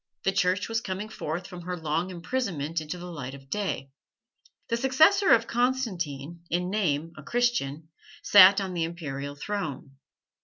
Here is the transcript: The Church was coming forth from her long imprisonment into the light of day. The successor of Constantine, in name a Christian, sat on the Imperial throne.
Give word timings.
The 0.23 0.31
Church 0.31 0.67
was 0.67 0.81
coming 0.81 1.09
forth 1.09 1.45
from 1.45 1.61
her 1.61 1.77
long 1.77 2.09
imprisonment 2.09 2.81
into 2.81 2.97
the 2.97 3.05
light 3.11 3.35
of 3.35 3.51
day. 3.51 3.91
The 4.69 4.75
successor 4.75 5.29
of 5.31 5.45
Constantine, 5.45 6.41
in 6.49 6.71
name 6.71 7.13
a 7.17 7.21
Christian, 7.21 7.89
sat 8.23 8.59
on 8.59 8.73
the 8.73 8.83
Imperial 8.83 9.35
throne. 9.35 9.97